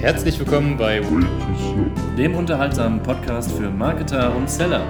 [0.00, 1.02] Herzlich willkommen bei
[2.16, 4.82] dem unterhaltsamen Podcast für Marketer und Seller.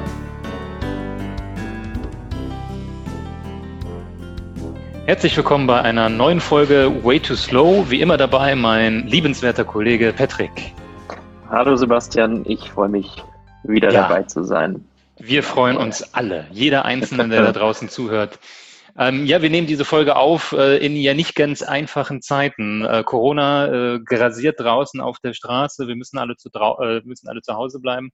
[5.06, 7.90] Herzlich willkommen bei einer neuen Folge Way Too Slow.
[7.90, 10.72] Wie immer dabei mein liebenswerter Kollege Patrick.
[11.48, 13.24] Hallo Sebastian, ich freue mich
[13.64, 14.84] wieder ja, dabei zu sein.
[15.18, 18.38] Wir freuen uns alle, jeder Einzelne, der da draußen zuhört.
[18.98, 22.84] Ähm, ja, wir nehmen diese Folge auf äh, in ja nicht ganz einfachen Zeiten.
[22.84, 25.88] Äh, Corona äh, grasiert draußen auf der Straße.
[25.88, 28.10] Wir müssen alle zu, äh, müssen alle zu Hause bleiben.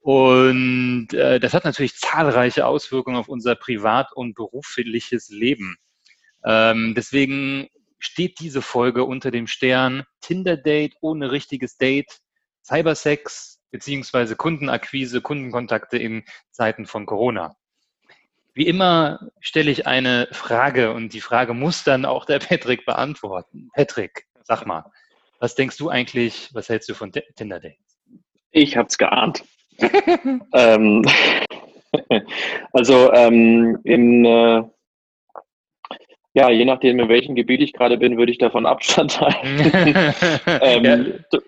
[0.00, 5.76] Und äh, das hat natürlich zahlreiche Auswirkungen auf unser privat- und berufliches Leben.
[6.44, 12.20] Ähm, deswegen steht diese Folge unter dem Stern Tinder-Date ohne richtiges Date,
[12.64, 17.54] Cybersex beziehungsweise Kundenakquise, Kundenkontakte in Zeiten von Corona.
[18.60, 23.70] Wie immer stelle ich eine Frage und die Frage muss dann auch der Patrick beantworten.
[23.72, 24.84] Patrick, sag mal,
[25.38, 27.98] was denkst du eigentlich, was hältst du von Tinder Dates?
[28.50, 29.44] Ich hab's geahnt.
[30.52, 31.02] ähm,
[32.74, 34.62] also ähm, in äh,
[36.34, 40.14] ja, je nachdem, in welchem Gebiet ich gerade bin, würde ich davon Abstand halten.
[40.60, 41.38] ähm, ja.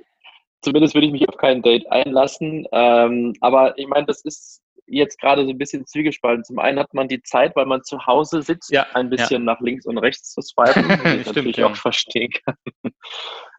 [0.63, 2.67] Zumindest würde ich mich auf kein Date einlassen.
[2.73, 4.62] Ähm, aber ich meine, das ist
[4.93, 6.45] jetzt gerade so ein bisschen zwiegespalten.
[6.45, 9.53] Zum einen hat man die Zeit, weil man zu Hause sitzt, ja, ein bisschen ja.
[9.53, 11.67] nach links und rechts zu swipen, was ich Stimmt, natürlich ja.
[11.67, 12.57] auch verstehen kann.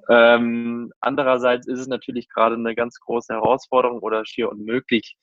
[0.09, 5.15] ähm, andererseits ist es natürlich gerade eine ganz große Herausforderung oder schier unmöglich,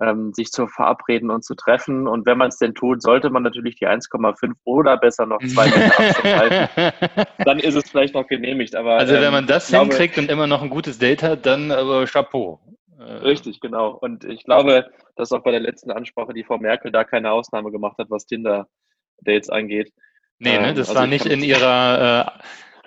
[0.00, 2.08] ähm, sich zu verabreden und zu treffen.
[2.08, 5.66] Und wenn man es denn tut, sollte man natürlich die 1,5 oder besser noch 2
[5.66, 7.24] Meter halten.
[7.44, 8.74] Dann ist es vielleicht noch genehmigt.
[8.74, 11.44] Aber, also wenn man ähm, das glaube, hinkriegt und immer noch ein gutes Date hat,
[11.44, 12.60] dann aber Chapeau.
[13.00, 13.92] Äh, Richtig, genau.
[13.92, 17.70] Und ich glaube, dass auch bei der letzten Ansprache die Frau Merkel da keine Ausnahme
[17.70, 19.92] gemacht hat, was Tinder-Dates angeht.
[20.38, 22.34] Nee, ne, ähm, das also war nicht in ihrer,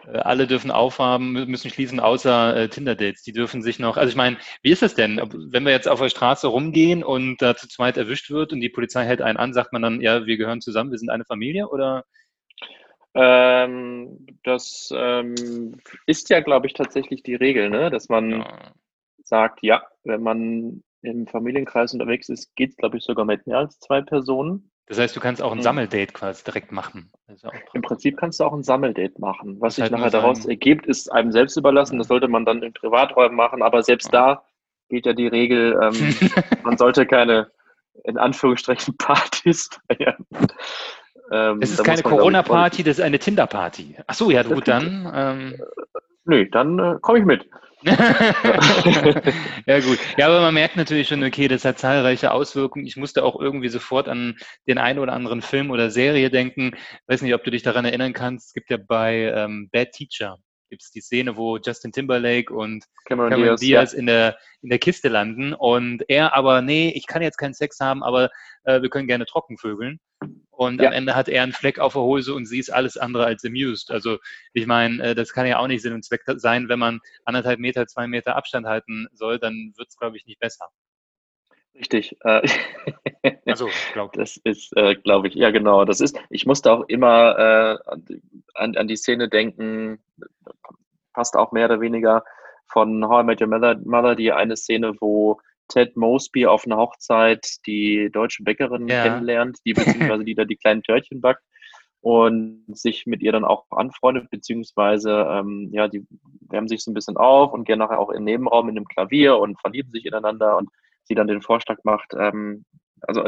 [0.05, 3.23] äh, alle dürfen aufhaben, müssen schließen, außer äh, Tinder-Dates.
[3.23, 5.19] Die dürfen sich noch, also ich meine, wie ist das denn?
[5.51, 8.69] Wenn wir jetzt auf der Straße rumgehen und da zu zweit erwischt wird und die
[8.69, 11.69] Polizei hält einen an, sagt man dann, ja, wir gehören zusammen, wir sind eine Familie
[11.69, 12.03] oder?
[13.15, 17.89] Ähm, das ähm, ist ja, glaube ich, tatsächlich die Regel, ne?
[17.89, 18.73] dass man ja
[19.23, 23.57] sagt, ja, wenn man im Familienkreis unterwegs ist, geht es, glaube ich, sogar mit mehr
[23.57, 24.71] als zwei Personen.
[24.87, 25.63] Das heißt, du kannst auch ein mhm.
[25.63, 27.11] Sammeldate quasi direkt machen.
[27.73, 29.59] Im Prinzip kannst du auch ein Sammeldate machen.
[29.59, 31.97] Was sich halt nachher daraus ergibt, ist einem selbst überlassen.
[31.97, 34.43] Das sollte man dann in Privaträumen machen, aber selbst da
[34.89, 36.15] gilt ja die Regel, ähm,
[36.63, 37.49] man sollte keine,
[38.03, 40.25] in Anführungsstrichen, Partys feiern.
[41.31, 43.95] Ähm, es ist keine Corona-Party, das ist eine Tinder-Party.
[44.05, 45.11] Ach so, ja, gut, dann.
[45.13, 45.61] Ähm,
[46.25, 47.49] Nö, dann äh, komme ich mit.
[49.65, 49.99] ja, gut.
[50.17, 52.85] Ja, aber man merkt natürlich schon, okay, das hat zahlreiche Auswirkungen.
[52.85, 56.71] Ich musste auch irgendwie sofort an den einen oder anderen Film oder Serie denken.
[56.75, 58.47] Ich weiß nicht, ob du dich daran erinnern kannst.
[58.47, 60.37] Es gibt ja bei ähm, Bad Teacher
[60.69, 63.99] gibt es die Szene, wo Justin Timberlake und Cameron, Cameron Diaz, Diaz ja.
[63.99, 67.79] in, der, in der Kiste landen und er aber, nee, ich kann jetzt keinen Sex
[67.79, 68.31] haben, aber
[68.63, 69.99] äh, wir können gerne trockenvögeln.
[70.55, 70.87] Und ja.
[70.87, 73.43] am Ende hat er einen Fleck auf der Hose und sie ist alles andere als
[73.43, 73.89] amused.
[73.89, 74.17] Also
[74.53, 77.59] ich meine, äh, das kann ja auch nicht Sinn und Zweck sein, wenn man anderthalb
[77.59, 80.67] Meter, zwei Meter Abstand halten soll, dann wird es, glaube ich, nicht besser.
[81.75, 82.15] Richtig.
[82.21, 82.47] Äh,
[83.47, 84.13] also, glaub.
[84.13, 85.85] Das ist, äh, glaube ich, ja genau.
[85.85, 87.77] Das ist, ich musste auch immer äh,
[88.53, 90.03] an, an die Szene denken,
[91.13, 92.23] passt auch mehr oder weniger
[92.67, 95.39] von How I Met Your Mother, die eine Szene, wo
[95.73, 99.03] Ted Mosby auf einer Hochzeit die deutsche Bäckerin ja.
[99.03, 101.43] kennenlernt, die beziehungsweise die da die kleinen Törtchen backt
[102.01, 106.05] und sich mit ihr dann auch anfreundet, beziehungsweise ähm, ja, die
[106.41, 109.37] wärmen sich so ein bisschen auf und gehen nachher auch den Nebenraum in dem Klavier
[109.37, 110.69] und verlieben sich ineinander und
[111.05, 112.65] sie dann den Vorschlag macht, ähm,
[113.01, 113.23] also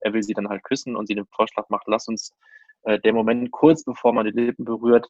[0.00, 2.34] er will sie dann halt küssen und sie den Vorschlag macht, lass uns
[2.86, 5.06] der Moment kurz bevor man die Lippen berührt,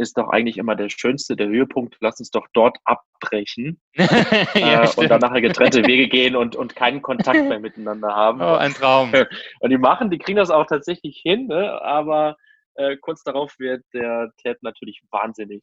[0.00, 1.96] ist doch eigentlich immer der schönste, der Höhepunkt.
[2.00, 6.74] Lass uns doch dort abbrechen ja, äh, und dann nachher getrennte Wege gehen und, und
[6.74, 8.40] keinen Kontakt mehr miteinander haben.
[8.40, 9.12] Oh, ein Traum.
[9.60, 11.80] Und die machen, die kriegen das auch tatsächlich hin, ne?
[11.82, 12.36] aber
[12.74, 15.62] äh, kurz darauf wird der Ted natürlich wahnsinnig.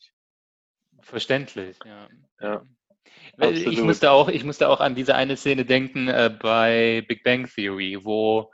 [1.01, 2.07] Verständlich, ja.
[2.41, 2.61] ja.
[3.39, 7.47] Ich musste, auch, ich musste auch an diese eine Szene denken äh, bei Big Bang
[7.47, 8.51] Theory, wo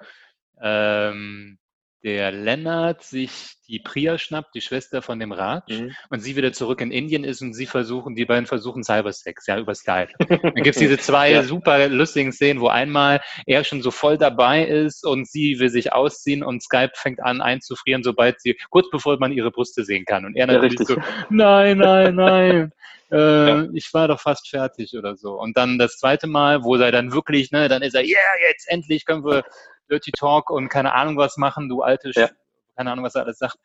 [0.62, 1.58] ähm,
[2.04, 5.96] der Lennart sich die Priya schnappt, die Schwester von dem Raj, mhm.
[6.10, 9.58] und sie wieder zurück in Indien ist und sie versuchen, die beiden versuchen Cybersex, ja,
[9.58, 10.10] über Skype.
[10.28, 11.44] Dann gibt es diese zwei ja.
[11.44, 15.94] super lustigen Szenen, wo einmal er schon so voll dabei ist und sie will sich
[15.94, 20.26] ausziehen und Skype fängt an einzufrieren, sobald sie, kurz bevor man ihre Brüste sehen kann.
[20.26, 20.98] Und er natürlich ja, so,
[21.30, 22.74] nein, nein, nein.
[23.12, 23.68] Äh, ja.
[23.74, 25.40] ich war doch fast fertig oder so.
[25.40, 28.18] Und dann das zweite Mal, wo er dann wirklich, ne, dann ist er, yeah,
[28.50, 29.44] jetzt endlich können wir
[29.90, 32.30] Dirty Talk und keine Ahnung was machen, du alte, ja.
[32.76, 33.58] keine Ahnung, was er alles sagt.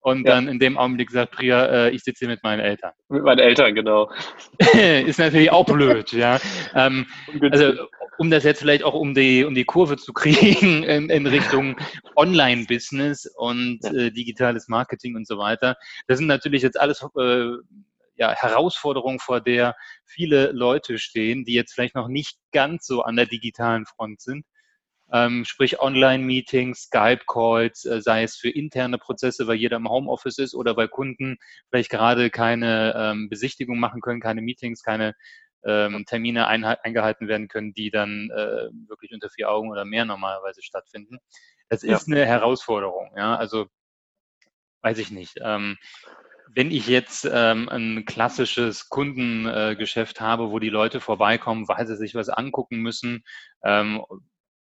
[0.00, 0.34] und ja.
[0.34, 2.92] dann in dem Augenblick sagt Priya, äh, ich sitze hier mit meinen Eltern.
[3.08, 4.10] Mit meinen Eltern, genau.
[5.06, 6.38] ist natürlich auch blöd, ja.
[6.74, 7.06] Ähm,
[7.50, 7.86] also
[8.20, 11.76] um das jetzt vielleicht auch um die, um die Kurve zu kriegen in, in Richtung
[12.16, 13.92] Online-Business und ja.
[13.92, 15.76] äh, digitales Marketing und so weiter.
[16.06, 17.52] Das sind natürlich jetzt alles äh,
[18.16, 19.74] ja, Herausforderungen, vor der
[20.04, 24.44] viele Leute stehen, die jetzt vielleicht noch nicht ganz so an der digitalen Front sind
[25.12, 30.54] ähm, sprich Online-Meetings, Skype-Calls, äh, sei es für interne Prozesse, weil jeder im Homeoffice ist
[30.54, 35.14] oder weil Kunden vielleicht gerade keine ähm, Besichtigung machen können, keine Meetings, keine
[35.64, 40.62] ähm, Termine eingehalten werden können, die dann äh, wirklich unter vier Augen oder mehr normalerweise
[40.62, 41.18] stattfinden.
[41.68, 42.14] Das ist ja.
[42.14, 43.66] eine Herausforderung, ja, also
[44.82, 45.36] weiß ich nicht.
[45.42, 45.76] Ähm,
[46.52, 51.96] wenn ich jetzt ähm, ein klassisches Kundengeschäft äh, habe, wo die Leute vorbeikommen, weil sie
[51.96, 53.22] sich was angucken müssen,
[53.62, 54.02] ähm,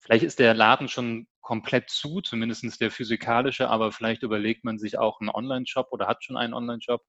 [0.09, 4.99] Vielleicht ist der Laden schon komplett zu, zumindest der physikalische, aber vielleicht überlegt man sich
[4.99, 7.03] auch einen Online-Shop oder hat schon einen Online-Shop.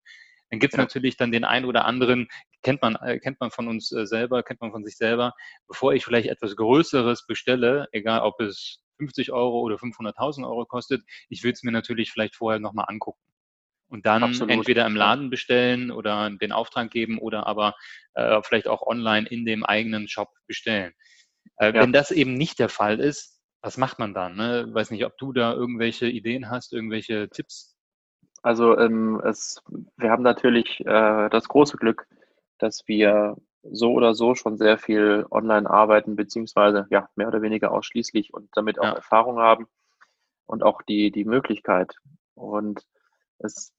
[0.49, 0.83] Dann gibt es ja.
[0.83, 2.27] natürlich dann den einen oder anderen,
[2.61, 5.33] kennt man, äh, kennt man von uns äh, selber, kennt man von sich selber,
[5.69, 11.01] bevor ich vielleicht etwas Größeres bestelle, egal ob es 50 Euro oder 500.000 Euro kostet,
[11.29, 13.21] ich will es mir natürlich vielleicht vorher nochmal angucken.
[13.87, 14.51] Und dann Absolut.
[14.51, 17.75] entweder im Laden bestellen oder den Auftrag geben oder aber
[18.15, 20.93] äh, vielleicht auch online in dem eigenen Shop bestellen.
[21.59, 21.81] Äh, ja.
[21.81, 24.35] Wenn das eben nicht der Fall ist, was macht man dann?
[24.35, 24.67] Ne?
[24.71, 27.75] Weiß nicht, ob du da irgendwelche Ideen hast, irgendwelche Tipps?
[28.41, 29.61] Also ähm, es,
[29.97, 32.07] wir haben natürlich äh, das große Glück,
[32.57, 37.71] dass wir so oder so schon sehr viel online arbeiten, beziehungsweise ja, mehr oder weniger
[37.71, 38.93] ausschließlich und damit auch ja.
[38.93, 39.67] Erfahrung haben
[40.45, 41.95] und auch die, die Möglichkeit.
[42.35, 42.85] Und
[43.39, 43.73] es,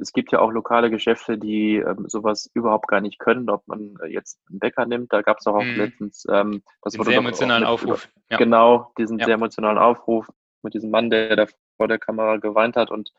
[0.00, 3.96] es gibt ja auch lokale Geschäfte, die ähm, sowas überhaupt gar nicht können, ob man
[4.02, 5.12] äh, jetzt einen Bäcker nimmt.
[5.12, 5.76] Da gab es auch, auch mhm.
[5.76, 8.08] letztens ähm, das Den sehr emotionalen Aufruf.
[8.30, 8.38] Ja.
[8.38, 9.26] Genau, diesen ja.
[9.26, 10.28] sehr emotionalen Aufruf
[10.62, 11.46] mit diesem Mann, der da
[11.76, 13.12] vor der Kamera geweint hat und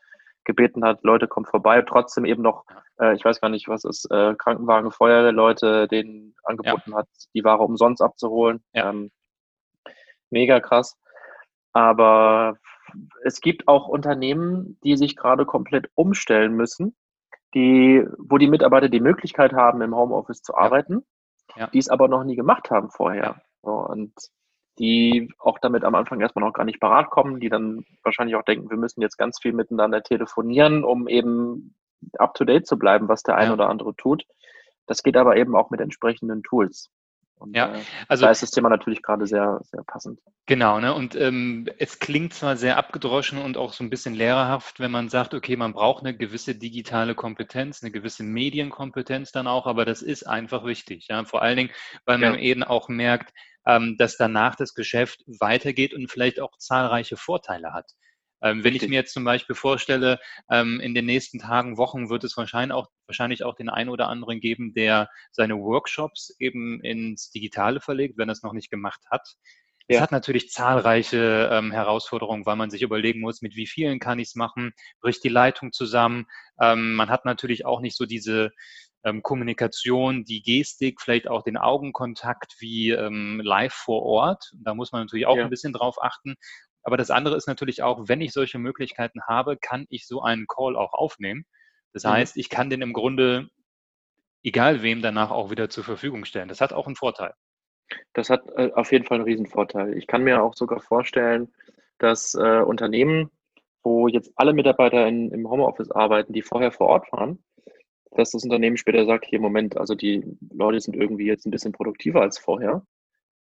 [0.44, 1.82] gebeten hat, Leute, kommt vorbei.
[1.82, 2.64] Trotzdem eben noch,
[2.98, 6.98] äh, ich weiß gar nicht, was es, äh, Krankenwagen, Feuerwehrleute denen angeboten ja.
[6.98, 8.62] hat, die Ware umsonst abzuholen.
[8.72, 9.10] Ähm,
[10.30, 10.96] mega krass.
[11.72, 12.56] Aber
[13.24, 16.96] es gibt auch Unternehmen, die sich gerade komplett umstellen müssen,
[17.54, 21.04] die, wo die Mitarbeiter die Möglichkeit haben, im Homeoffice zu arbeiten,
[21.56, 21.68] ja.
[21.68, 23.40] die es aber noch nie gemacht haben vorher.
[23.64, 23.70] Ja.
[23.70, 24.12] und
[24.78, 28.42] die auch damit am Anfang erstmal noch gar nicht parat kommen, die dann wahrscheinlich auch
[28.42, 31.76] denken, wir müssen jetzt ganz viel miteinander telefonieren, um eben
[32.18, 33.52] up to date zu bleiben, was der eine ja.
[33.52, 34.24] oder andere tut.
[34.86, 36.90] Das geht aber eben auch mit entsprechenden Tools.
[37.36, 40.20] Und, ja, äh, also da ist das Thema natürlich gerade sehr, sehr passend.
[40.46, 40.94] Genau, ne?
[40.94, 45.08] Und ähm, es klingt zwar sehr abgedroschen und auch so ein bisschen lehrerhaft, wenn man
[45.08, 50.02] sagt, okay, man braucht eine gewisse digitale Kompetenz, eine gewisse Medienkompetenz dann auch, aber das
[50.02, 51.08] ist einfach wichtig.
[51.08, 51.24] Ja?
[51.24, 51.70] Vor allen Dingen,
[52.04, 52.40] weil man ja.
[52.40, 53.32] eben auch merkt,
[53.66, 57.92] ähm, dass danach das Geschäft weitergeht und vielleicht auch zahlreiche Vorteile hat.
[58.44, 60.20] Ähm, wenn ich mir jetzt zum Beispiel vorstelle,
[60.50, 64.08] ähm, in den nächsten Tagen, Wochen wird es wahrscheinlich auch, wahrscheinlich auch den einen oder
[64.08, 69.00] anderen geben, der seine Workshops eben ins Digitale verlegt, wenn er es noch nicht gemacht
[69.10, 69.26] hat.
[69.86, 70.02] Es ja.
[70.02, 74.28] hat natürlich zahlreiche ähm, Herausforderungen, weil man sich überlegen muss, mit wie vielen kann ich
[74.28, 76.26] es machen, bricht die Leitung zusammen.
[76.60, 78.52] Ähm, man hat natürlich auch nicht so diese
[79.04, 84.52] ähm, Kommunikation, die Gestik, vielleicht auch den Augenkontakt wie ähm, live vor Ort.
[84.58, 85.44] Da muss man natürlich auch ja.
[85.44, 86.36] ein bisschen drauf achten.
[86.84, 90.46] Aber das andere ist natürlich auch, wenn ich solche Möglichkeiten habe, kann ich so einen
[90.46, 91.46] Call auch aufnehmen.
[91.92, 92.10] Das mhm.
[92.10, 93.48] heißt, ich kann den im Grunde,
[94.42, 96.48] egal wem, danach auch wieder zur Verfügung stellen.
[96.48, 97.32] Das hat auch einen Vorteil.
[98.12, 99.96] Das hat äh, auf jeden Fall einen Riesenvorteil.
[99.96, 101.52] Ich kann mir auch sogar vorstellen,
[101.98, 103.30] dass äh, Unternehmen,
[103.82, 107.42] wo jetzt alle Mitarbeiter in, im Homeoffice arbeiten, die vorher vor Ort waren,
[108.10, 111.72] dass das Unternehmen später sagt, hier Moment, also die Leute sind irgendwie jetzt ein bisschen
[111.72, 112.84] produktiver als vorher,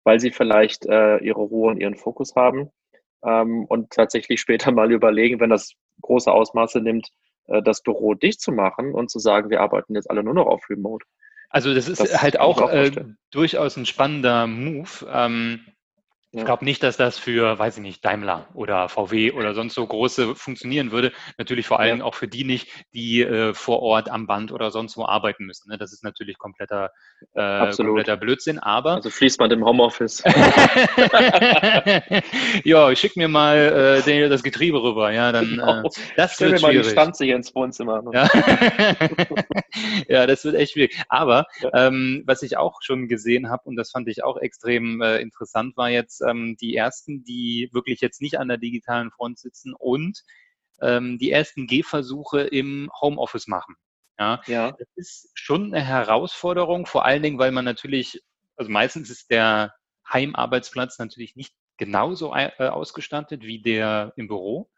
[0.05, 2.71] weil sie vielleicht äh, ihre Ruhe und ihren Fokus haben
[3.25, 5.73] ähm, und tatsächlich später mal überlegen, wenn das
[6.03, 7.09] große Ausmaße nimmt,
[7.47, 10.47] äh, das Büro dicht zu machen und zu sagen, wir arbeiten jetzt alle nur noch
[10.47, 11.05] auf Remote.
[11.51, 12.93] Also das ist das halt auch, auch äh,
[13.33, 14.89] durchaus ein spannender Move.
[15.13, 15.67] Ähm,
[16.33, 19.85] ich glaube nicht, dass das für, weiß ich nicht, Daimler oder VW oder sonst so
[19.85, 21.11] große funktionieren würde.
[21.39, 22.05] Natürlich vor allem ja.
[22.05, 25.71] auch für die nicht, die äh, vor Ort am Band oder sonst wo arbeiten müssen.
[25.71, 25.79] Ne?
[25.79, 26.93] Das ist natürlich kompletter,
[27.35, 28.61] äh, kompletter Blödsinn.
[28.61, 30.23] Aber also Fließband im Homeoffice.
[32.65, 35.11] ja, ich schick mir mal äh, das Getriebe rüber.
[35.11, 35.81] Ja, dann genau.
[35.81, 36.77] äh, das Stell wird mir schwierig.
[36.77, 38.05] mal die Stanze hier ins Wohnzimmer.
[38.13, 38.29] Ja.
[40.09, 40.97] ja, das wird echt schwierig.
[41.09, 41.89] Aber ja.
[41.89, 45.77] ähm, was ich auch schon gesehen habe und das fand ich auch extrem äh, interessant,
[45.77, 50.23] war jetzt ähm, die ersten, die wirklich jetzt nicht an der digitalen Front sitzen und
[50.81, 53.77] ähm, die ersten Gehversuche im Homeoffice machen.
[54.19, 54.73] Ja, ja.
[54.73, 58.23] Das ist schon eine Herausforderung, vor allen Dingen, weil man natürlich,
[58.57, 59.75] also meistens ist der
[60.11, 64.71] Heimarbeitsplatz natürlich nicht genauso äh, ausgestattet wie der im Büro.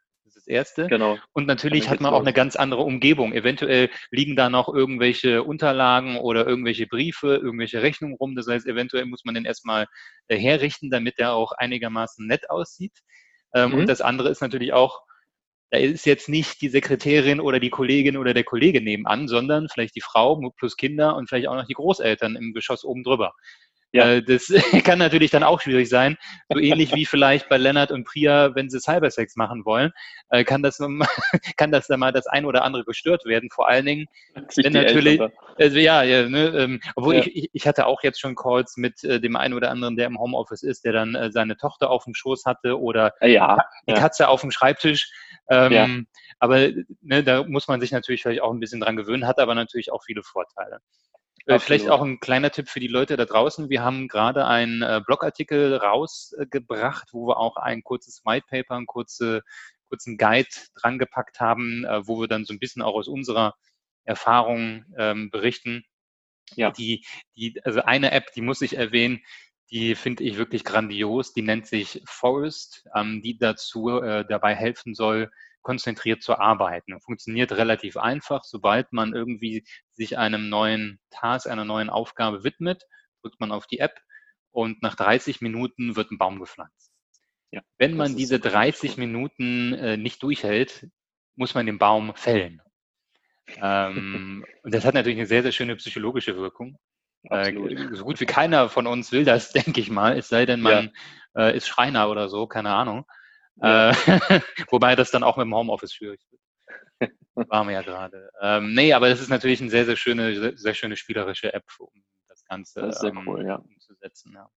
[0.44, 0.88] Das Erste.
[0.88, 1.18] Genau.
[1.32, 3.32] Und natürlich hat man auch eine ganz andere Umgebung.
[3.32, 8.34] Eventuell liegen da noch irgendwelche Unterlagen oder irgendwelche Briefe, irgendwelche Rechnungen rum.
[8.34, 9.86] Das heißt, eventuell muss man den erstmal
[10.26, 12.98] äh, herrichten, damit der auch einigermaßen nett aussieht.
[13.54, 13.78] Ähm, mhm.
[13.78, 15.02] Und das andere ist natürlich auch,
[15.70, 19.94] da ist jetzt nicht die Sekretärin oder die Kollegin oder der Kollege nebenan, sondern vielleicht
[19.94, 23.32] die Frau plus Kinder und vielleicht auch noch die Großeltern im Geschoss oben drüber.
[23.92, 24.14] Ja.
[24.14, 24.46] Äh, das
[24.84, 26.16] kann natürlich dann auch schwierig sein.
[26.48, 29.92] So ähnlich wie vielleicht bei Lennart und Priya, wenn sie Cybersex machen wollen,
[30.30, 30.78] äh, kann das,
[31.56, 33.50] kann das dann mal das ein oder andere gestört werden.
[33.52, 34.06] Vor allen Dingen,
[34.56, 35.20] wenn natürlich,
[35.58, 37.22] also ja, ja ne, ähm, obwohl ja.
[37.26, 40.62] Ich, ich hatte auch jetzt schon Calls mit dem einen oder anderen, der im Homeoffice
[40.62, 43.58] ist, der dann seine Tochter auf dem Schoß hatte oder ja,
[43.88, 45.10] die Katze auf dem Schreibtisch.
[45.50, 46.06] Ähm.
[46.38, 46.70] Aber
[47.02, 49.92] ne, da muss man sich natürlich vielleicht auch ein bisschen dran gewöhnen, hat aber natürlich
[49.92, 50.80] auch viele Vorteile.
[51.46, 53.68] Äh, vielleicht auch ein kleiner Tipp für die Leute da draußen.
[53.68, 58.86] Wir haben gerade einen äh, Blogartikel rausgebracht, wo wir auch ein kurzes White Paper, einen
[58.86, 59.42] kurze,
[59.88, 60.48] kurzen Guide
[60.80, 63.54] drangepackt haben, äh, wo wir dann so ein bisschen auch aus unserer
[64.04, 65.84] Erfahrung ähm, berichten.
[66.54, 66.70] Ja.
[66.70, 67.04] Die,
[67.36, 69.20] die, also eine App, die muss ich erwähnen,
[69.70, 71.32] die finde ich wirklich grandios.
[71.32, 75.30] Die nennt sich Forest, ähm, die dazu äh, dabei helfen soll,
[75.62, 77.00] konzentriert zu arbeiten.
[77.00, 78.44] Funktioniert relativ einfach.
[78.44, 82.84] Sobald man irgendwie sich einem neuen Task, einer neuen Aufgabe widmet,
[83.22, 84.00] drückt man auf die App
[84.50, 86.92] und nach 30 Minuten wird ein Baum gepflanzt.
[87.50, 90.88] Ja, Wenn man diese 30 Minuten äh, nicht durchhält,
[91.36, 92.62] muss man den Baum fällen.
[93.56, 96.78] ähm, und das hat natürlich eine sehr, sehr schöne psychologische Wirkung.
[97.24, 97.54] Äh,
[97.92, 100.92] so gut wie keiner von uns will das, denke ich mal, es sei denn, man
[101.34, 101.48] ja.
[101.48, 103.04] äh, ist Schreiner oder so, keine Ahnung.
[103.56, 103.90] Ja.
[103.90, 103.94] Äh,
[104.70, 107.12] wobei das dann auch mit dem Homeoffice schwierig wird.
[107.34, 108.30] Waren wir ja gerade.
[108.40, 111.64] Ähm, nee, aber das ist natürlich eine sehr, sehr schöne, sehr, sehr schöne spielerische App,
[111.78, 113.56] um das Ganze das ähm, cool, ja.
[113.56, 114.32] umzusetzen.
[114.34, 114.50] Ja.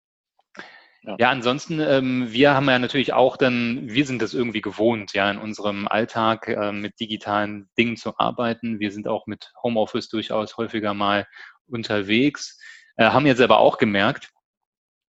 [1.07, 1.17] Ja.
[1.19, 5.31] ja, ansonsten, ähm, wir haben ja natürlich auch dann, wir sind das irgendwie gewohnt, ja,
[5.31, 8.81] in unserem Alltag äh, mit digitalen Dingen zu arbeiten.
[8.81, 11.27] Wir sind auch mit Homeoffice durchaus häufiger mal
[11.67, 12.59] unterwegs,
[12.97, 14.31] äh, haben jetzt aber auch gemerkt,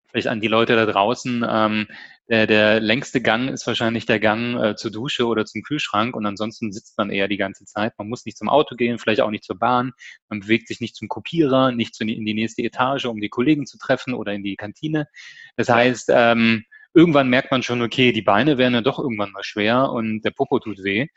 [0.10, 1.88] vielleicht an die Leute da draußen, ähm,
[2.28, 6.26] der, der längste Gang ist wahrscheinlich der Gang äh, zur Dusche oder zum Kühlschrank und
[6.26, 7.94] ansonsten sitzt man eher die ganze Zeit.
[7.98, 9.92] Man muss nicht zum Auto gehen, vielleicht auch nicht zur Bahn.
[10.28, 13.68] Man bewegt sich nicht zum Kopierer, nicht zu, in die nächste Etage, um die Kollegen
[13.68, 15.08] zu treffen oder in die Kantine.
[15.56, 16.66] Das heißt, ähm,
[16.96, 20.32] irgendwann merkt man schon, okay, die Beine werden ja doch irgendwann mal schwer und der
[20.32, 21.08] Popo tut weh.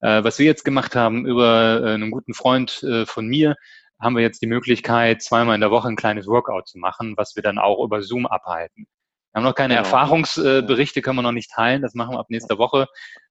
[0.00, 3.56] Äh, was wir jetzt gemacht haben über äh, einen guten Freund äh, von mir,
[4.00, 7.36] haben wir jetzt die Möglichkeit, zweimal in der Woche ein kleines Workout zu machen, was
[7.36, 8.86] wir dann auch über Zoom abhalten.
[9.34, 9.84] Wir haben noch keine genau.
[9.84, 11.82] Erfahrungsberichte, können wir noch nicht teilen.
[11.82, 12.86] Das machen wir ab nächster Woche.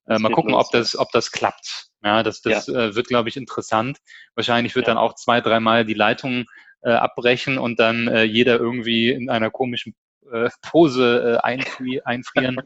[0.06, 1.86] Äh, mal gucken, los, ob das, ob das klappt.
[2.04, 2.74] Ja, das, das ja.
[2.74, 4.00] Äh, wird, glaube ich, interessant.
[4.36, 4.96] Wahrscheinlich wird ja.
[4.96, 6.44] dann auch zwei, dreimal die Leitung
[6.82, 9.96] äh, abbrechen und dann äh, jeder irgendwie in einer komischen
[10.30, 12.58] äh, Pose äh, einfri einfrieren.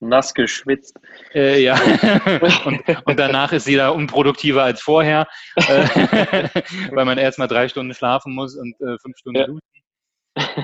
[0.00, 0.96] Nass geschwitzt.
[1.34, 1.74] Ja,
[2.64, 8.56] und, und, danach ist jeder unproduktiver als vorher, weil man erstmal drei Stunden schlafen muss
[8.56, 9.46] und fünf Stunden ja.
[9.46, 9.60] duschen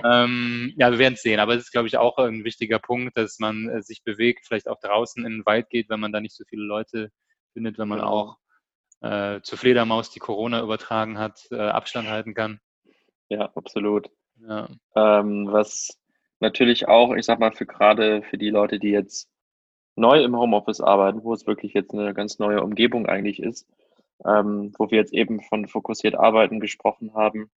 [0.04, 1.40] ähm, ja, wir werden es sehen.
[1.40, 4.68] Aber es ist, glaube ich, auch ein wichtiger Punkt, dass man äh, sich bewegt, vielleicht
[4.68, 7.10] auch draußen in den Wald geht, wenn man da nicht so viele Leute
[7.52, 8.10] findet, wenn man genau.
[8.10, 8.36] auch
[9.00, 12.60] äh, zur Fledermaus, die Corona übertragen hat, äh, Abstand halten kann.
[13.28, 14.10] Ja, absolut.
[14.46, 14.68] Ja.
[14.94, 15.98] Ähm, was
[16.40, 19.28] natürlich auch, ich sag mal, für gerade für die Leute, die jetzt
[19.96, 23.66] neu im Homeoffice arbeiten, wo es wirklich jetzt eine ganz neue Umgebung eigentlich ist,
[24.24, 27.50] ähm, wo wir jetzt eben von fokussiert arbeiten gesprochen haben,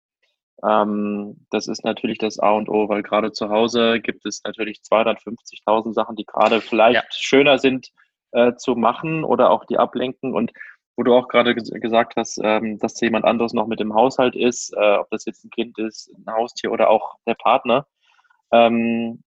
[0.64, 4.80] ähm, das ist natürlich das A und O, weil gerade zu Hause gibt es natürlich
[4.80, 7.10] 250.000 Sachen, die gerade vielleicht ja.
[7.10, 7.90] schöner sind
[8.32, 10.34] äh, zu machen oder auch die ablenken.
[10.34, 10.52] Und
[10.96, 14.34] wo du auch gerade ges gesagt hast, ähm, dass jemand anderes noch mit im Haushalt
[14.34, 17.86] ist, äh, ob das jetzt ein Kind ist, ein Haustier oder auch der Partner.
[18.50, 19.22] Ähm,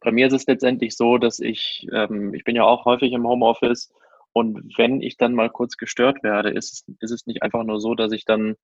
[0.00, 3.26] bei mir ist es letztendlich so, dass ich, ähm, ich bin ja auch häufig im
[3.26, 3.92] Homeoffice
[4.32, 7.80] und wenn ich dann mal kurz gestört werde, ist es, ist es nicht einfach nur
[7.80, 8.56] so, dass ich dann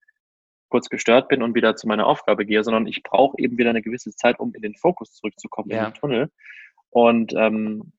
[0.70, 3.82] kurz gestört bin und wieder zu meiner Aufgabe gehe, sondern ich brauche eben wieder eine
[3.82, 5.78] gewisse Zeit, um in den Fokus zurückzukommen, ja.
[5.78, 6.30] in den Tunnel.
[6.90, 7.92] Und ähm,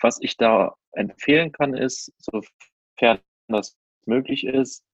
[0.00, 3.76] was ich da empfehlen kann, ist, sofern das
[4.06, 4.84] möglich ist,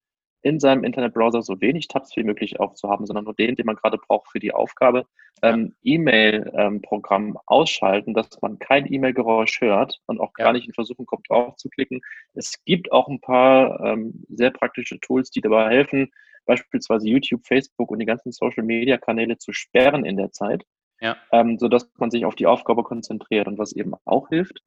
[0.43, 3.99] in seinem Internetbrowser so wenig Tabs wie möglich aufzuhaben, sondern nur den, den man gerade
[3.99, 5.05] braucht für die Aufgabe.
[5.43, 11.05] Ähm, E-Mail-Programm ähm, ausschalten, dass man kein E-Mail-Geräusch hört und auch gar nicht in Versuchung
[11.05, 12.01] kommt, drauf zu klicken.
[12.35, 16.13] Es gibt auch ein paar ähm, sehr praktische Tools, die dabei helfen,
[16.47, 20.65] beispielsweise YouTube, Facebook und die ganzen Social-Media-Kanäle zu sperren in der Zeit,
[21.01, 21.17] ja.
[21.33, 23.47] ähm, sodass man sich auf die Aufgabe konzentriert.
[23.47, 24.63] Und was eben auch hilft,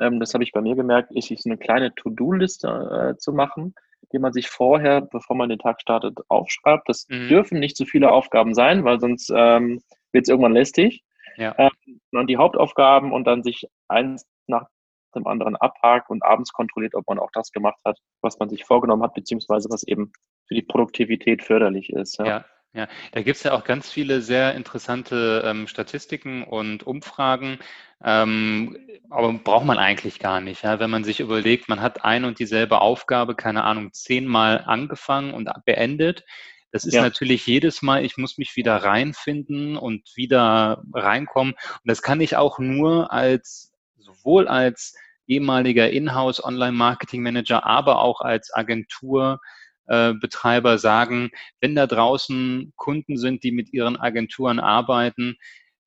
[0.00, 3.74] ähm, das habe ich bei mir gemerkt, ist, so eine kleine To-Do-Liste äh, zu machen,
[4.12, 6.88] die man sich vorher, bevor man den Tag startet, aufschreibt.
[6.88, 7.28] Das mhm.
[7.28, 9.82] dürfen nicht zu so viele Aufgaben sein, weil sonst ähm,
[10.12, 11.02] wird es irgendwann lästig.
[11.36, 11.54] Ja.
[11.58, 14.66] Ähm, und die Hauptaufgaben und dann sich eins nach
[15.14, 18.64] dem anderen abhakt und abends kontrolliert, ob man auch das gemacht hat, was man sich
[18.64, 20.12] vorgenommen hat, beziehungsweise was eben
[20.48, 22.18] für die Produktivität förderlich ist.
[22.18, 22.88] Ja, ja, ja.
[23.12, 27.58] da gibt es ja auch ganz viele sehr interessante ähm, Statistiken und Umfragen,
[28.02, 28.76] ähm,
[29.10, 30.64] aber braucht man eigentlich gar nicht.
[30.64, 30.80] Ja?
[30.80, 35.50] Wenn man sich überlegt, man hat ein und dieselbe Aufgabe, keine Ahnung, zehnmal angefangen und
[35.64, 36.24] beendet,
[36.70, 37.02] das ist ja.
[37.02, 41.54] natürlich jedes Mal, ich muss mich wieder reinfinden und wieder reinkommen.
[41.54, 44.94] Und das kann ich auch nur als, sowohl als
[45.26, 49.40] ehemaliger Inhouse Online Marketing Manager, aber auch als Agenturbetreiber
[49.88, 51.30] äh, sagen,
[51.60, 55.36] wenn da draußen Kunden sind, die mit ihren Agenturen arbeiten,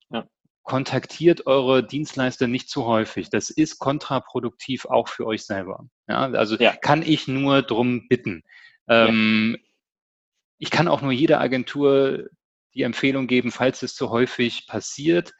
[0.09, 0.27] ja.
[0.63, 3.29] kontaktiert eure Dienstleister nicht zu häufig.
[3.29, 5.87] Das ist kontraproduktiv auch für euch selber.
[6.07, 6.75] Ja, also ja.
[6.75, 8.43] kann ich nur drum bitten.
[8.87, 9.57] Ähm,
[10.57, 12.29] ich kann auch nur jeder Agentur
[12.73, 15.33] die Empfehlung geben, falls es zu häufig passiert,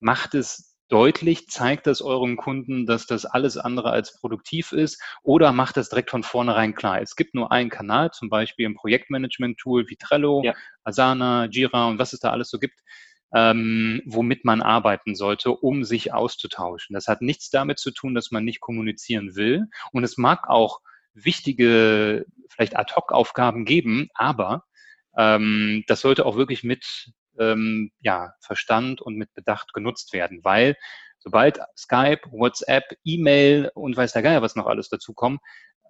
[0.00, 5.52] macht es deutlich, zeigt das euren Kunden, dass das alles andere als produktiv ist oder
[5.52, 7.00] macht das direkt von vornherein klar.
[7.00, 10.54] Es gibt nur einen Kanal, zum Beispiel ein Projektmanagement-Tool wie Trello, ja.
[10.84, 12.80] Asana, Jira und was es da alles so gibt,
[13.34, 16.94] ähm, womit man arbeiten sollte, um sich auszutauschen.
[16.94, 20.80] Das hat nichts damit zu tun, dass man nicht kommunizieren will und es mag auch
[21.12, 24.64] wichtige, vielleicht Ad-Hoc-Aufgaben geben, aber
[25.16, 30.76] ähm, das sollte auch wirklich mit ähm, ja, Verstand und mit Bedacht genutzt werden, weil
[31.18, 35.40] sobald Skype, WhatsApp, E-Mail und weiß der Geier, was noch alles dazu kommt,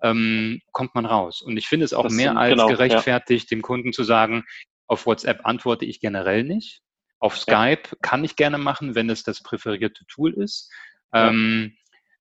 [0.02, 1.42] ähm, kommt man raus.
[1.42, 3.56] Und ich finde es auch das mehr als genau, gerechtfertigt, ja.
[3.56, 4.44] dem Kunden zu sagen,
[4.86, 6.82] auf WhatsApp antworte ich generell nicht.
[7.18, 7.96] Auf Skype ja.
[8.00, 10.70] kann ich gerne machen, wenn es das präferierte Tool ist.
[11.12, 11.28] Ja.
[11.28, 11.76] Ähm,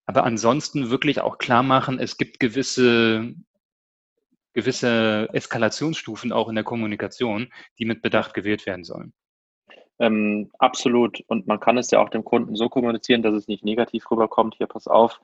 [0.06, 3.36] aber ansonsten wirklich auch klar machen, es gibt gewisse
[4.58, 9.14] gewisse Eskalationsstufen auch in der Kommunikation, die mit Bedacht gewählt werden sollen.
[10.00, 11.24] Ähm, absolut.
[11.28, 14.56] Und man kann es ja auch dem Kunden so kommunizieren, dass es nicht negativ rüberkommt.
[14.56, 15.22] Hier, pass auf.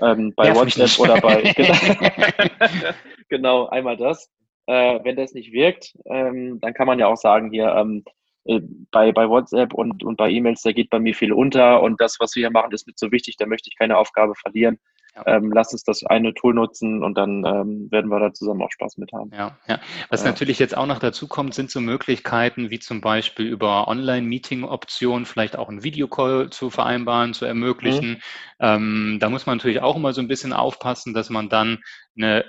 [0.00, 1.52] Ähm, bei Nerv WhatsApp oder bei.
[1.56, 1.74] genau,
[3.28, 4.30] genau, einmal das.
[4.66, 8.04] Äh, wenn das nicht wirkt, ähm, dann kann man ja auch sagen, hier, ähm,
[8.44, 8.60] äh,
[8.92, 12.20] bei, bei WhatsApp und, und bei E-Mails, da geht bei mir viel unter und das,
[12.20, 14.78] was wir hier machen, ist mir so wichtig, da möchte ich keine Aufgabe verlieren.
[15.24, 18.70] Ähm, lass uns das eine Tool nutzen und dann ähm, werden wir da zusammen auch
[18.70, 19.30] Spaß mit haben.
[19.32, 19.80] Ja, ja.
[20.10, 20.30] Was ja.
[20.30, 25.56] natürlich jetzt auch noch dazu kommt, sind so Möglichkeiten wie zum Beispiel über Online-Meeting-Optionen vielleicht
[25.56, 28.10] auch einen Videocall zu vereinbaren, zu ermöglichen.
[28.10, 28.18] Mhm.
[28.60, 31.78] Ähm, da muss man natürlich auch immer so ein bisschen aufpassen, dass man dann
[32.18, 32.44] eine,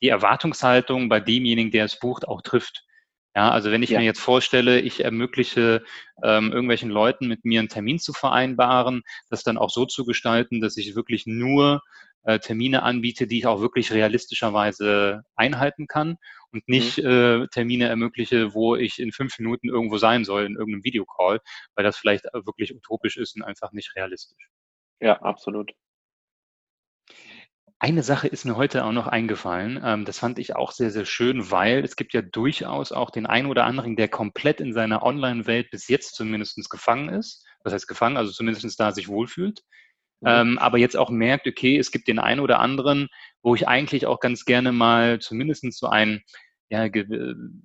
[0.00, 2.84] die Erwartungshaltung bei demjenigen, der es bucht, auch trifft.
[3.36, 3.98] Ja, also wenn ich ja.
[3.98, 5.82] mir jetzt vorstelle, ich ermögliche
[6.22, 10.60] ähm, irgendwelchen Leuten mit mir einen Termin zu vereinbaren, das dann auch so zu gestalten,
[10.60, 11.82] dass ich wirklich nur
[12.24, 16.16] äh, Termine anbiete, die ich auch wirklich realistischerweise einhalten kann
[16.52, 17.06] und nicht mhm.
[17.44, 21.40] äh, Termine ermögliche, wo ich in fünf Minuten irgendwo sein soll in irgendeinem Videocall,
[21.74, 24.48] weil das vielleicht wirklich utopisch ist und einfach nicht realistisch.
[25.00, 25.72] Ja, absolut.
[27.80, 29.78] Eine Sache ist mir heute auch noch eingefallen.
[29.84, 33.26] Ähm, das fand ich auch sehr, sehr schön, weil es gibt ja durchaus auch den
[33.26, 37.44] einen oder anderen, der komplett in seiner Online-Welt bis jetzt zumindest gefangen ist.
[37.62, 38.16] Was heißt gefangen?
[38.16, 39.64] Also zumindest da sich wohlfühlt.
[40.24, 40.30] Mhm.
[40.30, 43.08] Ähm, aber jetzt auch merkt, okay, es gibt den einen oder anderen,
[43.42, 46.22] wo ich eigentlich auch ganz gerne mal zumindest so ein
[46.70, 46.88] ja,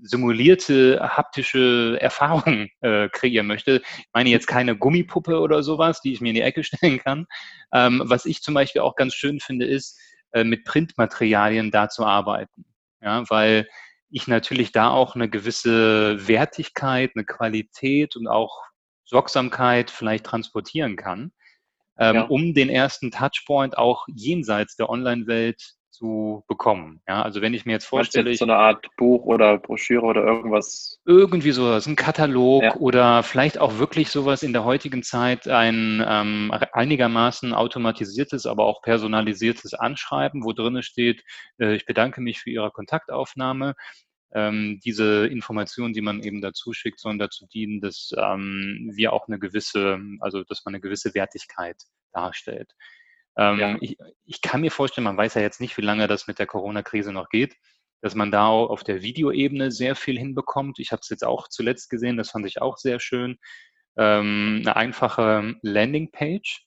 [0.01, 3.81] simulierte haptische Erfahrung äh, kreieren möchte.
[3.97, 7.25] Ich meine jetzt keine Gummipuppe oder sowas, die ich mir in die Ecke stellen kann.
[7.73, 9.99] Ähm, was ich zum Beispiel auch ganz schön finde, ist,
[10.31, 12.65] äh, mit Printmaterialien da zu arbeiten.
[13.01, 13.67] Ja, weil
[14.09, 18.63] ich natürlich da auch eine gewisse Wertigkeit, eine Qualität und auch
[19.05, 21.31] Sorgsamkeit vielleicht transportieren kann,
[21.99, 22.21] ähm, ja.
[22.23, 27.01] um den ersten Touchpoint auch jenseits der Online-Welt zu bekommen.
[27.09, 30.23] Ja, also wenn ich mir jetzt vorstelle, jetzt so eine Art Buch oder Broschüre oder
[30.23, 30.97] irgendwas.
[31.05, 32.75] Irgendwie sowas, ein Katalog ja.
[32.77, 38.81] oder vielleicht auch wirklich sowas in der heutigen Zeit ein ähm, einigermaßen automatisiertes, aber auch
[38.81, 41.23] personalisiertes Anschreiben, wo drin steht,
[41.59, 43.75] äh, ich bedanke mich für Ihre Kontaktaufnahme.
[44.33, 49.27] Ähm, diese Informationen, die man eben dazu schickt, sollen dazu dienen, dass ähm, wir auch
[49.27, 51.77] eine gewisse, also dass man eine gewisse Wertigkeit
[52.13, 52.73] darstellt.
[53.37, 53.77] Ähm, ja.
[53.81, 56.47] ich, ich kann mir vorstellen, man weiß ja jetzt nicht, wie lange das mit der
[56.47, 57.55] Corona-Krise noch geht,
[58.01, 60.79] dass man da auf der Videoebene sehr viel hinbekommt.
[60.79, 63.37] Ich habe es jetzt auch zuletzt gesehen, das fand ich auch sehr schön.
[63.97, 66.65] Ähm, eine einfache Landingpage,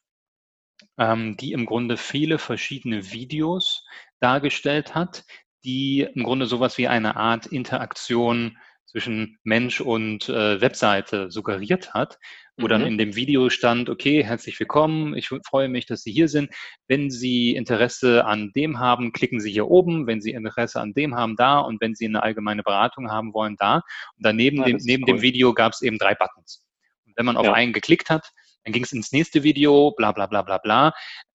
[0.98, 3.85] ähm, die im Grunde viele verschiedene Videos
[4.20, 5.25] dargestellt hat,
[5.64, 8.57] die im Grunde sowas wie eine Art Interaktion
[8.92, 12.18] zwischen Mensch und äh, Webseite suggeriert hat,
[12.59, 12.68] wo mhm.
[12.68, 16.51] dann in dem Video stand, okay, herzlich willkommen, ich freue mich, dass Sie hier sind.
[16.88, 20.07] Wenn Sie Interesse an dem haben, klicken Sie hier oben.
[20.07, 21.61] Wenn Sie Interesse an dem haben, da.
[21.61, 23.77] Und wenn Sie eine allgemeine Beratung haben wollen, da.
[23.77, 25.14] Und daneben ja, dem, neben cool.
[25.14, 26.66] dem Video gab es eben drei Buttons.
[27.07, 27.55] Und wenn man auf ja.
[27.55, 28.31] einen geklickt hat,
[28.64, 30.92] dann ging es ins nächste Video, bla bla bla bla bla.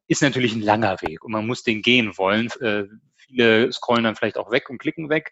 [0.07, 2.49] ist natürlich ein langer Weg und man muss den gehen wollen.
[2.61, 2.85] Äh,
[3.27, 5.31] viele scrollen dann vielleicht auch weg und klicken weg.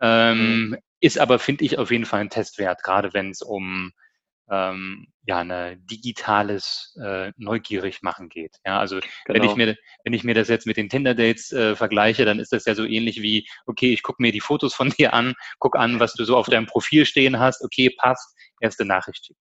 [0.00, 0.78] Ähm, mhm.
[1.00, 3.92] Ist aber, finde ich, auf jeden Fall ein Testwert, gerade wenn es um
[4.50, 8.56] ähm, ja, eine digitales äh, neugierig machen geht.
[8.66, 9.10] Ja, also genau.
[9.28, 9.66] wenn ich genau.
[9.66, 12.64] mir wenn ich mir das jetzt mit den Tinder Dates äh, vergleiche, dann ist das
[12.64, 16.00] ja so ähnlich wie okay, ich gucke mir die Fotos von dir an, guck an,
[16.00, 19.40] was du so auf deinem Profil stehen hast, okay, passt, erste Nachricht schicken.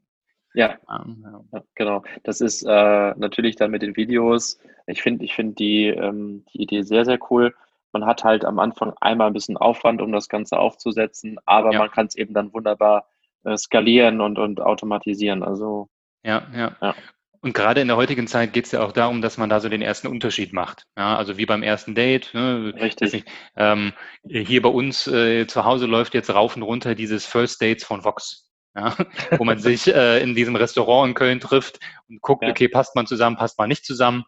[0.54, 2.04] Ja, ja, genau.
[2.24, 4.60] Das ist äh, natürlich dann mit den Videos.
[4.86, 7.56] Ich finde, ich finde die, ähm, die Idee sehr, sehr cool.
[7.94, 11.80] Man hat halt am Anfang einmal ein bisschen Aufwand, um das Ganze aufzusetzen, aber ja.
[11.80, 13.08] man kann es eben dann wunderbar
[13.44, 15.44] äh, skalieren und, und automatisieren.
[15.44, 15.90] Also
[16.24, 16.76] ja, ja.
[16.82, 16.96] ja.
[17.44, 19.68] Und gerade in der heutigen Zeit geht es ja auch darum, dass man da so
[19.68, 20.86] den ersten Unterschied macht.
[20.96, 22.30] Ja, also wie beim ersten Date.
[22.34, 23.14] Ne, Richtig.
[23.14, 23.28] Nicht,
[23.58, 27.84] ähm, hier bei uns äh, zu Hause läuft jetzt rauf und runter dieses First Dates
[27.84, 28.48] von Vox.
[28.76, 28.96] Ja,
[29.38, 32.52] wo man sich äh, in diesem Restaurant in Köln trifft und guckt, ja.
[32.52, 34.24] okay, passt man zusammen, passt man nicht zusammen.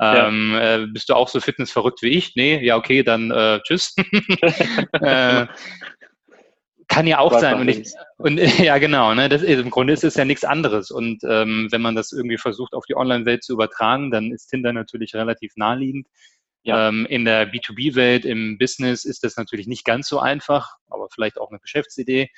[0.00, 0.76] Ähm, ja.
[0.76, 2.36] äh, bist du auch so fitnessverrückt wie ich?
[2.36, 3.94] Nee, ja, okay, dann äh, tschüss.
[5.00, 5.46] äh,
[6.88, 7.60] kann ja auch sein.
[7.60, 9.14] Und, ich, und ja, genau.
[9.14, 10.90] Ne, das, Im Grunde ist es ja nichts anderes.
[10.90, 14.72] Und ähm, wenn man das irgendwie versucht, auf die Online-Welt zu übertragen, dann ist Tinder
[14.72, 16.06] natürlich relativ naheliegend.
[16.62, 16.88] Ja.
[16.88, 21.38] Ähm, in der B2B-Welt, im Business ist das natürlich nicht ganz so einfach, aber vielleicht
[21.38, 22.30] auch eine Geschäftsidee.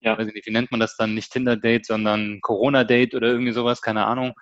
[0.00, 0.16] Ja.
[0.16, 1.14] Weiß nicht, wie nennt man das dann?
[1.14, 4.34] Nicht Tinder-Date, sondern Corona-Date oder irgendwie sowas, keine Ahnung.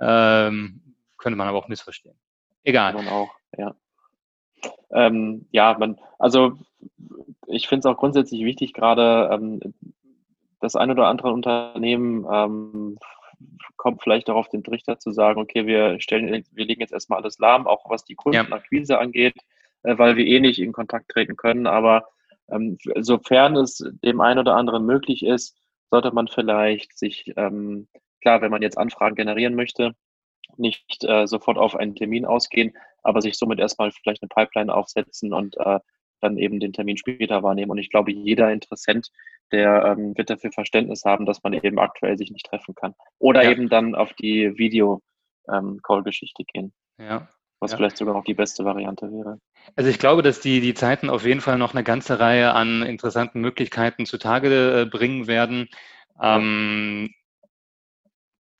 [0.00, 0.91] Ähm,
[1.22, 2.18] könnte man aber auch missverstehen.
[2.64, 2.94] Egal.
[2.94, 3.74] Man auch, ja.
[4.90, 6.58] Ähm, ja, man, also
[7.46, 9.60] ich finde es auch grundsätzlich wichtig, gerade ähm,
[10.60, 12.98] das ein oder andere Unternehmen ähm,
[13.76, 17.20] kommt vielleicht auch auf den Trichter zu sagen, okay, wir stellen, wir legen jetzt erstmal
[17.20, 18.98] alles lahm, auch was die Kundenakquise ja.
[18.98, 19.34] angeht,
[19.82, 21.66] äh, weil wir eh nicht in Kontakt treten können.
[21.66, 22.08] Aber
[22.50, 25.56] ähm, sofern es dem einen oder anderen möglich ist,
[25.90, 27.88] sollte man vielleicht sich, ähm,
[28.20, 29.94] klar, wenn man jetzt Anfragen generieren möchte,
[30.58, 35.32] nicht äh, sofort auf einen Termin ausgehen, aber sich somit erstmal vielleicht eine Pipeline aufsetzen
[35.32, 35.80] und äh,
[36.20, 37.70] dann eben den Termin später wahrnehmen.
[37.70, 39.10] Und ich glaube, jeder Interessent,
[39.50, 42.94] der ähm, wird dafür Verständnis haben, dass man eben aktuell sich nicht treffen kann.
[43.18, 43.50] Oder ja.
[43.50, 46.72] eben dann auf die Video-Call-Geschichte ähm, gehen.
[46.98, 47.28] Ja.
[47.60, 47.76] Was ja.
[47.76, 49.38] vielleicht sogar noch die beste Variante wäre.
[49.76, 52.82] Also ich glaube, dass die, die Zeiten auf jeden Fall noch eine ganze Reihe an
[52.82, 55.68] interessanten Möglichkeiten zutage äh, bringen werden.
[56.20, 57.10] Ähm,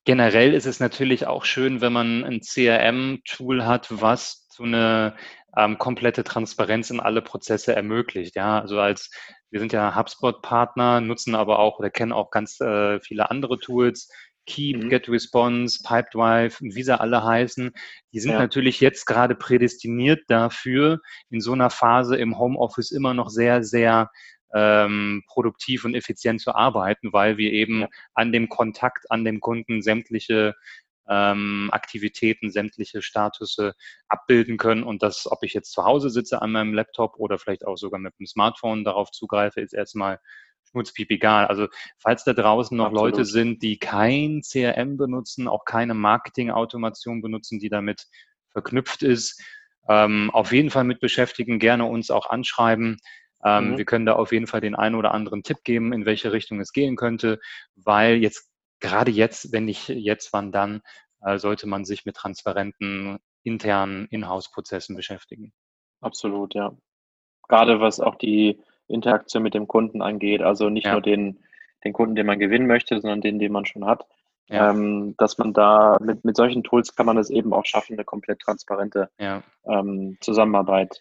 [0.04, 5.14] generell ist es natürlich auch schön, wenn man ein CRM-Tool hat, was so eine
[5.56, 8.36] ähm, komplette Transparenz in alle Prozesse ermöglicht.
[8.36, 9.10] Ja, also als
[9.50, 14.08] wir sind ja HubSpot-Partner, nutzen aber auch oder kennen auch ganz äh, viele andere Tools.
[14.46, 14.88] Keep, mhm.
[14.88, 17.70] GetResponse, Pipedrive, wie sie alle heißen,
[18.12, 18.40] die sind ja.
[18.40, 20.98] natürlich jetzt gerade prädestiniert dafür,
[21.30, 24.10] in so einer Phase im Homeoffice immer noch sehr, sehr
[24.54, 29.82] ähm, produktiv und effizient zu arbeiten, weil wir eben an dem Kontakt, an dem Kunden
[29.82, 30.54] sämtliche
[31.08, 33.74] ähm, Aktivitäten, sämtliche Statusse
[34.08, 37.66] abbilden können und das, ob ich jetzt zu Hause sitze an meinem Laptop oder vielleicht
[37.66, 40.20] auch sogar mit dem Smartphone darauf zugreife, ist erstmal
[40.70, 41.46] schmutzpiep egal.
[41.46, 43.12] Also falls da draußen noch Absolut.
[43.12, 48.06] Leute sind, die kein CRM benutzen, auch keine Marketing-Automation benutzen, die damit
[48.50, 49.42] verknüpft ist,
[49.88, 52.98] ähm, auf jeden Fall mit beschäftigen, gerne uns auch anschreiben.
[53.44, 53.78] Ähm, mhm.
[53.78, 56.60] Wir können da auf jeden Fall den einen oder anderen Tipp geben, in welche Richtung
[56.60, 57.40] es gehen könnte,
[57.76, 58.50] weil jetzt
[58.80, 60.82] gerade jetzt, wenn nicht jetzt, wann dann,
[61.22, 65.52] äh, sollte man sich mit transparenten internen Inhouse-Prozessen beschäftigen.
[66.00, 66.76] Absolut, ja.
[67.48, 70.92] Gerade was auch die Interaktion mit dem Kunden angeht, also nicht ja.
[70.92, 71.40] nur den,
[71.84, 74.06] den Kunden, den man gewinnen möchte, sondern den, den man schon hat.
[74.48, 74.70] Ja.
[74.70, 78.04] Ähm, dass man da mit, mit solchen Tools kann man es eben auch schaffen, eine
[78.04, 79.42] komplett transparente ja.
[79.64, 81.00] ähm, Zusammenarbeit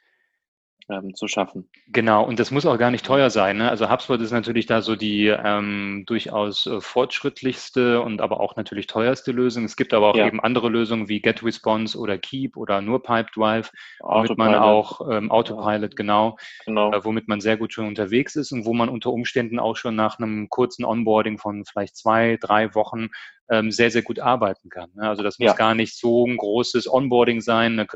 [0.92, 1.70] ähm, zu schaffen.
[1.88, 3.58] Genau, und das muss auch gar nicht teuer sein.
[3.58, 3.70] Ne?
[3.70, 8.88] Also HubSpot ist natürlich da so die ähm, durchaus äh, fortschrittlichste und aber auch natürlich
[8.88, 9.66] teuerste Lösung.
[9.66, 10.28] Es gibt aber auch ja.
[10.28, 15.96] eben andere Lösungen wie GetResponse oder Keep oder nur Pipedrive, womit man auch ähm, Autopilot,
[15.96, 16.92] genau, genau.
[16.92, 19.96] Äh, womit man sehr gut schon unterwegs ist und wo man unter Umständen auch schon
[19.96, 23.10] nach einem kurzen Onboarding von vielleicht zwei, drei Wochen
[23.52, 24.90] ähm, sehr, sehr gut arbeiten kann.
[24.96, 25.08] Ne?
[25.08, 25.54] Also das muss ja.
[25.54, 27.88] gar nicht so ein großes Onboarding sein, eine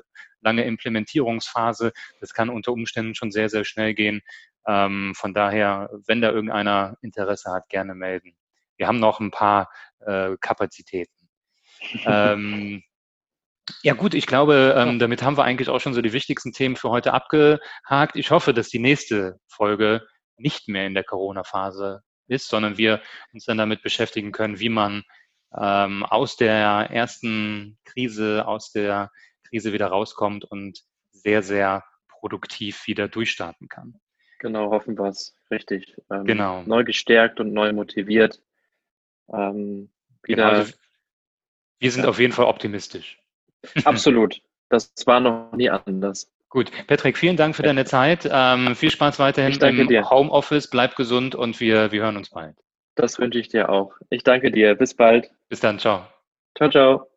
[0.41, 1.93] lange Implementierungsphase.
[2.19, 4.21] Das kann unter Umständen schon sehr, sehr schnell gehen.
[4.67, 8.35] Ähm, von daher, wenn da irgendeiner Interesse hat, gerne melden.
[8.75, 9.71] Wir haben noch ein paar
[10.05, 11.29] äh, Kapazitäten.
[12.05, 12.83] ähm,
[13.81, 16.75] ja gut, ich glaube, ähm, damit haben wir eigentlich auch schon so die wichtigsten Themen
[16.75, 18.15] für heute abgehakt.
[18.15, 20.05] Ich hoffe, dass die nächste Folge
[20.37, 23.01] nicht mehr in der Corona-Phase ist, sondern wir
[23.33, 25.03] uns dann damit beschäftigen können, wie man
[25.57, 26.57] ähm, aus der
[26.91, 29.11] ersten Krise, aus der
[29.47, 30.81] Krise wieder rauskommt und
[31.11, 33.99] sehr, sehr produktiv wieder durchstarten kann.
[34.39, 35.35] Genau, hoffen wir es.
[35.51, 35.95] Richtig.
[36.11, 36.63] Ähm, genau.
[36.63, 38.41] Neu gestärkt und neu motiviert.
[39.31, 39.91] Ähm,
[40.23, 40.73] wieder, genau, also
[41.79, 42.09] wir sind ja.
[42.09, 43.19] auf jeden Fall optimistisch.
[43.85, 44.41] Absolut.
[44.69, 46.31] das war noch nie anders.
[46.49, 48.29] Gut, Patrick, vielen Dank für deine Zeit.
[48.31, 50.09] Ähm, viel Spaß weiterhin im dir.
[50.09, 50.69] Homeoffice.
[50.69, 52.55] Bleib gesund und wir, wir hören uns bald.
[52.95, 53.93] Das wünsche ich dir auch.
[54.09, 54.75] Ich danke dir.
[54.75, 55.31] Bis bald.
[55.49, 55.79] Bis dann.
[55.79, 56.07] Ciao.
[56.57, 57.14] Ciao, ciao.